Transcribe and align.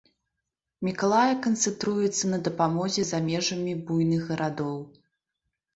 Мікалая 0.87 1.35
канцэнтруецца 1.45 2.23
на 2.33 2.41
дапамозе 2.49 3.01
за 3.11 3.23
межамі 3.29 3.73
буйных 3.87 4.21
гарадоў. 4.33 4.77